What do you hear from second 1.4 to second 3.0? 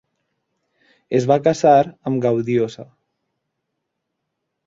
casar amb Gaudiosa.